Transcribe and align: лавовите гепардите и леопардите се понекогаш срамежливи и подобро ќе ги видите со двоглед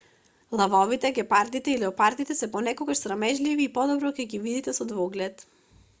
лавовите 0.59 1.11
гепардите 1.17 1.71
и 1.71 1.77
леопардите 1.83 2.35
се 2.39 2.49
понекогаш 2.55 3.03
срамежливи 3.03 3.69
и 3.69 3.73
подобро 3.79 4.13
ќе 4.21 4.29
ги 4.33 4.45
видите 4.47 4.79
со 4.79 4.93
двоглед 4.95 5.49